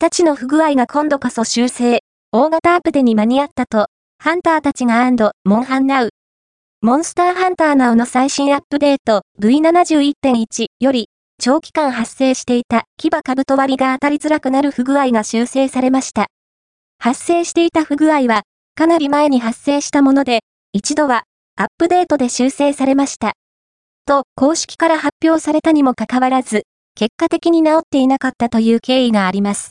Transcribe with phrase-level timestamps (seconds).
[0.00, 6.10] たちの不具合が今度こそ修正、大型アップデに間に合ったと、ハンターたちがアンドモンハンナウ。
[6.82, 11.08] モンスターハンターナウの最新アップデート V71.1 より、
[11.42, 16.28] 長期間発生していた牙株と割りが当たりづらくなる不具合が修正されました。
[17.00, 18.42] 発生していた不具合は、
[18.76, 20.42] かなり前に発生したもので、
[20.72, 21.24] 一度は、
[21.56, 23.32] アップデートで修正されました。
[24.06, 26.62] と、公式から発表されたにもかかわらず、
[26.94, 29.66] 結果的に治っていなかったという経緯があります。